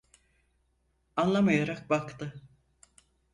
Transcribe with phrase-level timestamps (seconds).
[1.15, 2.33] Anlamayarak baktı.